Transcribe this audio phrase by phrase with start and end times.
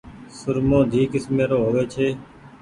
[0.37, 2.07] سرمو ڌي ڪيسمي رو هووي ڇي۔